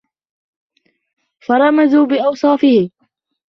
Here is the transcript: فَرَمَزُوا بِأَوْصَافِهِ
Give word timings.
فَرَمَزُوا 1.47 2.05
بِأَوْصَافِهِ 2.05 2.91